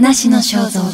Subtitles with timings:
[0.00, 0.92] 話の肖像画。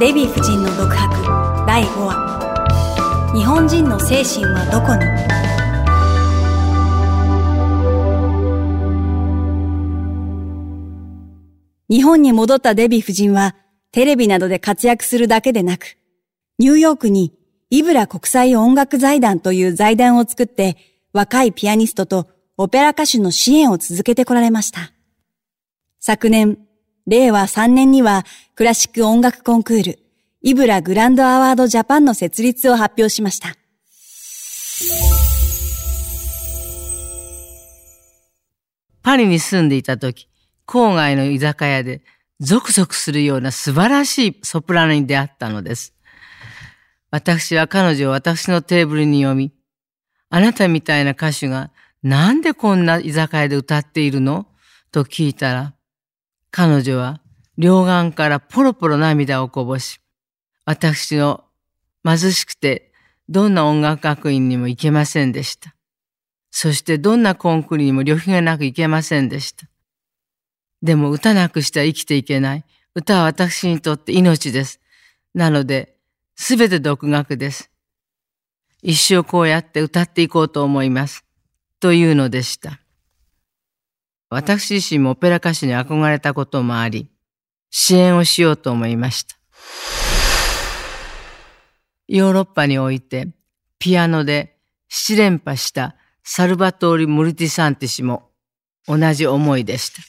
[0.00, 3.32] デヴィ夫人の独白第5話。
[3.32, 4.96] 日本人の精神はどこ
[11.88, 11.96] に？
[11.96, 13.54] 日本に戻ったデヴィ夫人は
[13.92, 15.98] テレビなどで活躍するだけでなく、
[16.58, 17.32] ニューヨークに
[17.70, 20.76] イブラ国際音楽財団という財団を作って
[21.12, 22.26] 若いピアニストと
[22.62, 24.92] オペラ歌手の支援を続けてこられました。
[25.98, 26.58] 昨年、
[27.06, 29.98] 令和3年にはクラシック音楽コンクール、
[30.42, 33.56] イブラグランドアワードジャパンの設立を発表しました。
[39.00, 40.28] パリに住んでいた時、
[40.66, 42.02] 郊外の居酒屋で
[42.40, 45.94] ゾクゾクするような素晴らしいソプラノに出会ったのです。
[47.10, 49.52] 私は彼女を私のテーブルに呼び、
[50.28, 51.70] あなたみたいな歌手が
[52.02, 54.46] なんでこんな居酒屋で歌っているの？
[54.92, 55.74] と聞いたら、
[56.50, 57.20] 彼女は
[57.58, 60.00] 両眼からポロポロ涙をこぼし、
[60.64, 61.44] 私の
[62.04, 62.92] 貧しくて
[63.28, 65.74] どんな音楽学院にも行けませんでした。
[66.50, 69.68] そしてどんなコンクールにも旅費がなく行けませんでした。
[70.82, 72.64] でも歌なくしては生きていけない。
[72.94, 74.80] 歌は私にとって命です。
[75.34, 75.94] なので、
[76.34, 77.70] すべて独学です。
[78.82, 81.24] 一生こうやって歌っていこうと思います。
[81.80, 82.80] というのでした。
[84.28, 87.08] 私自身もオペラ歌手に憧れたこともあり、
[87.70, 89.36] 支援をしようと思いました。
[92.06, 93.28] ヨーロッパにおいて、
[93.78, 94.56] ピアノで
[94.88, 98.30] 七連覇したサルバトーリ・ムルティサンティ氏も
[98.86, 100.02] 同じ思いでした。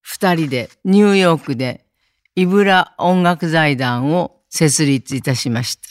[0.00, 1.84] 二人でニューヨークで
[2.34, 5.88] イブラ音楽財団を設立いたしました。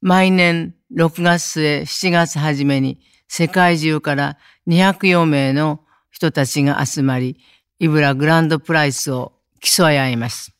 [0.00, 3.00] 毎年6月末7月初めに
[3.36, 5.80] 世界中から204名の
[6.12, 7.36] 人たちが集まり、
[7.80, 10.52] イブラグランドプライスを競い合います。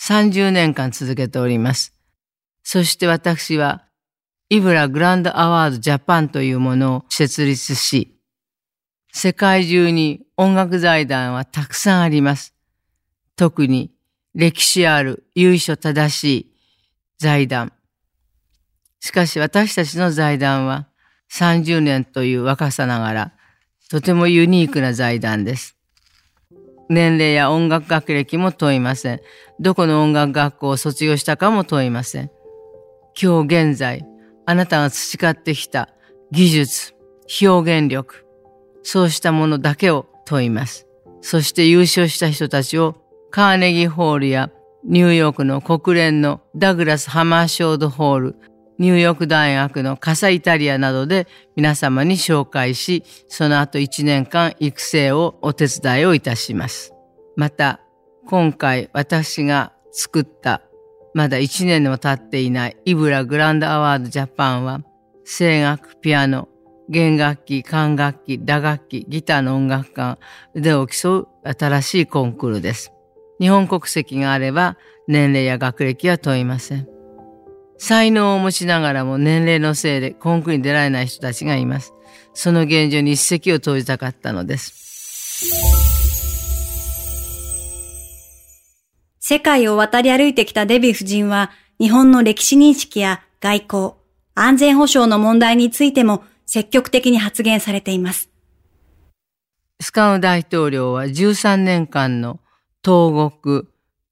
[0.00, 1.94] 30年間続けております。
[2.64, 3.84] そして私は、
[4.48, 8.18] イブラグランドアワードジャパンというものを設立し、
[9.12, 12.52] 世界中に音楽財団はたくさんあります。
[13.36, 13.92] 特に
[14.34, 16.52] 歴史ある由緒正しい
[17.18, 17.72] 財団。
[18.98, 20.88] しかし私たちの財団は
[21.32, 23.32] 30年という若さながら
[23.88, 25.76] とてもユニークな財団です。
[26.88, 29.20] 年齢や音楽学歴も問いません。
[29.60, 32.30] どこの音楽学校を卒業したかも問いません。
[33.20, 34.06] 今日現在、
[34.46, 35.90] あなたが培ってきた
[36.30, 36.94] 技術、
[37.42, 38.26] 表現力、
[38.82, 40.86] そうしたものだけを問います。
[41.20, 42.96] そして優勝した人たちを
[43.30, 44.50] カーネギーホールや
[44.84, 48.36] ニューヨークの国連のダグラス・ハマーショードホール、
[48.82, 56.92] ニューヨーク大学のカサイタリアなどで皆様に紹介し、その後1年間育成をお手伝いをいたします。
[57.36, 57.78] また、
[58.26, 60.62] 今回私が作った
[61.14, 64.80] まだ1年も経っていないイブラグランドアワードジャパンは
[65.24, 66.48] 声楽、ピアノ、
[66.88, 70.18] 弦楽器、管楽器、打楽器、ギターの音楽家、
[70.54, 72.92] 腕を競う新しいコンクールです。
[73.38, 74.76] 日本国籍があれば
[75.06, 76.91] 年齢や学歴は問いません。
[77.82, 81.92] 才能を持ちながらも年齢のせいでコンクに出られない人たちがいます。
[82.32, 84.72] その現状に一石を投じたかったのです。
[89.18, 91.50] 世界を渡り歩いてきたデヴィ夫人は
[91.80, 93.94] 日本の歴史認識や外交、
[94.36, 98.30] 安全保障の問題についても積極的に発言されています。
[99.80, 102.38] スカウ大統領は13年間の
[102.84, 103.64] 東国、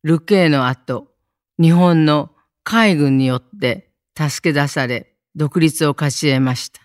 [0.03, 1.07] ルケーの後、
[1.63, 2.33] 日本の
[2.65, 6.81] 海軍によって助け出され、独立を勝ち得ました。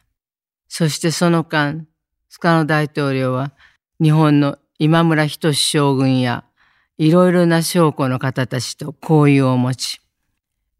[0.68, 1.88] そしてその間、
[2.30, 3.54] スカノ大統領は
[4.02, 6.44] 日本の今村仁将軍や
[6.98, 10.02] いろいろな将校の方たちと交友を持ち、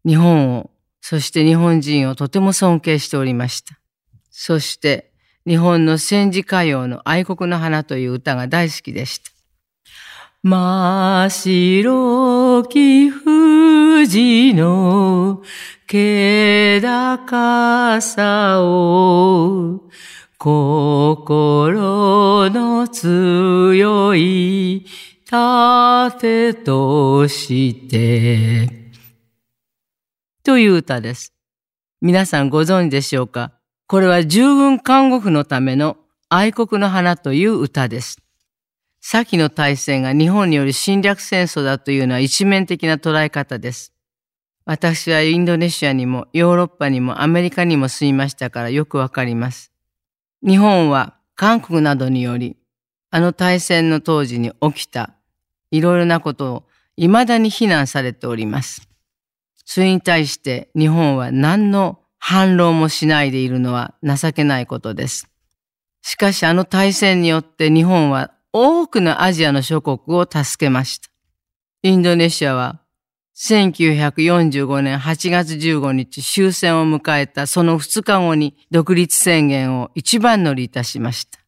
[0.06, 0.70] 日本を、
[1.00, 3.78] そして日本人をとても尊敬しておりました。
[4.30, 5.12] そして
[5.46, 9.35] 日本の戦時歌謡の愛国の花という歌が大好きでした。
[10.48, 15.42] 真っ白き富士の
[15.88, 19.80] 気高さを
[20.38, 24.86] 心の強い
[25.28, 28.70] 盾として
[30.44, 31.32] という歌です。
[32.00, 33.50] 皆さんご存知でしょうか？
[33.88, 35.96] これは従軍看護婦のための
[36.28, 38.18] 愛国の花という歌です。
[39.08, 43.92] 先の大戦が日本による侵略戦争だというのは一面的な捉え方です。
[44.64, 49.70] 私はインドネシアにもヨーロッパにもアメリカにも住みましたからよくわかります。
[50.44, 52.56] 日本は韓国などにより
[53.12, 55.14] あの大戦の当時に起きた
[55.70, 56.64] いろいろなことを
[56.96, 58.88] 未だに非難されております。
[59.64, 65.28] それに対して日本は何の反論もしないでいるのは情けないことです。
[66.02, 71.10] しかしあの大戦によって日本は多くのアジアの諸国を助けました。
[71.82, 72.80] インドネシアは
[73.36, 81.38] 1945年8月15日終戦を迎えたその2日後に独立宣言を一番乗りいたしました。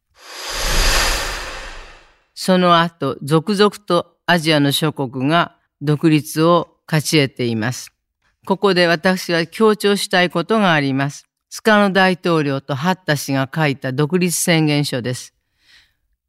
[2.35, 7.91] その後、続々とアジアの諸国が独立を勝ち得ています。
[8.45, 11.25] ここで私は強調したいことがあります。
[11.49, 15.33] スカノ大統領とハッタ氏が書いた独立宣言書です。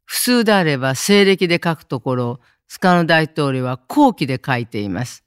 [0.05, 5.23] 普通であれば西暦で書くところスカノ大統領は後期で書いています。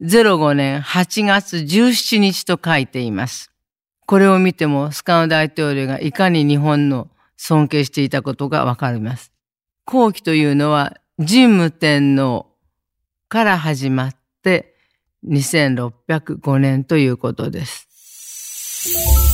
[0.00, 3.50] 05年8月17日と書いています。
[4.06, 9.32] これを見てもスカノ大統領がいかに日本の尊敬していたことがわかります。
[9.84, 12.46] 後期というのは神武天皇
[13.28, 14.74] から始まって
[15.26, 19.27] 2605年ということです。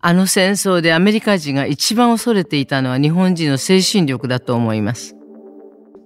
[0.00, 5.16] あの戦争でアメリカ人が一番恐れていたのは日本人の精神力だと思います。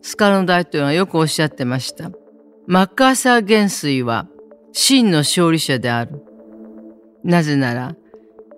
[0.01, 2.11] スカロン大統領はよくおっしゃってました。
[2.67, 4.29] マッカーサー元帥は
[4.73, 6.25] 真の勝利者である。
[7.23, 7.95] なぜなら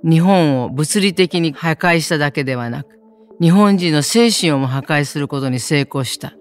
[0.04, 3.00] 日本を物理的に破壊しただけではなく、
[3.40, 6.34] 日本人の精神をも破壊することに成功した。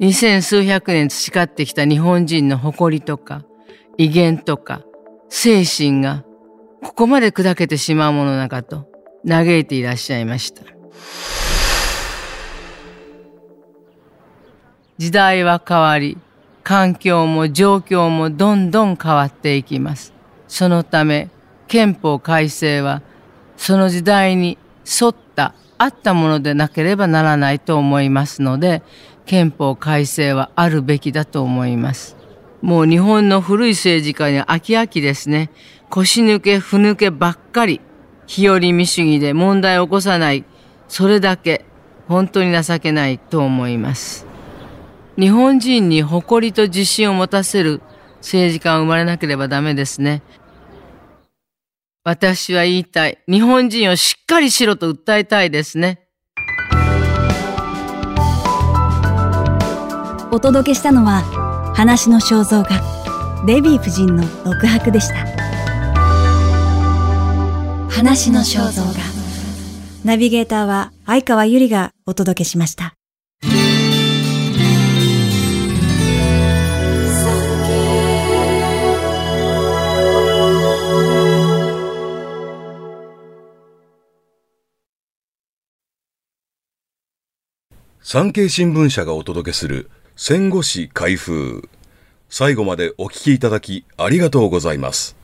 [0.00, 3.44] 二千数百年培ってきた日本人の誇りとか、
[3.96, 4.82] 威厳とか、
[5.28, 6.24] 精神が
[6.82, 8.88] ここまで砕けてしまうものなかと
[9.26, 10.62] 嘆いていらっしゃいました。
[14.98, 16.18] 時代は変わり、
[16.62, 20.12] 環境も状況もどんどん変わっていきます。
[20.48, 21.28] そのため、
[21.68, 23.00] 憲法改正は
[23.56, 28.82] その時代に沿ったあったものでなければならないと思いますので
[29.24, 32.16] 憲法改正はあるべきだと思います。
[32.60, 35.50] もう日本の古い政治家に飽き飽きですね。
[35.94, 37.82] 腰抜け、ふ抜けばっかり。
[38.26, 40.46] 日和見主義で問題を起こさない。
[40.88, 41.66] それだけ
[42.08, 44.26] 本当に情けないと思います。
[45.18, 47.82] 日本人に誇りと自信を持たせる
[48.20, 50.22] 政治家が生まれなければダメですね。
[52.04, 53.18] 私は言いたい。
[53.28, 56.08] 日本人をしっかりしろと訴えたいですね。
[60.30, 61.20] お届けしたのは、
[61.76, 62.70] 話の肖像画、
[63.44, 65.41] デヴィ夫人の独白でした。
[67.94, 68.92] 話の肖像画。
[70.02, 72.94] ナビゲーターは相川ゆりがお届けしました。
[88.02, 91.68] 産経新聞社がお届けする戦後史開封。
[92.30, 95.14] 最後までお聞きいただきありがとうございます。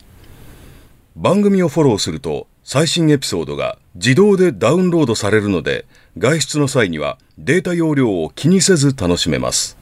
[1.17, 5.87] 番組をフォローすると最新エピソードが自動でダウンロードされるので
[6.19, 9.79] 外出の際にはデータ容量を気にせず楽しめます。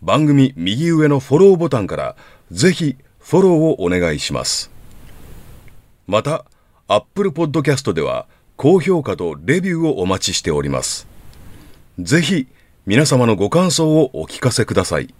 [0.00, 2.16] 番組右上のフォローボタンから
[2.52, 4.70] ぜひフォローをお願いします。
[6.06, 6.44] また、
[6.86, 11.08] Apple Podcast では高評価とレビューをお待ちしております。
[11.98, 12.46] ぜひ
[12.86, 15.12] 皆様のご感想をお聞かせください。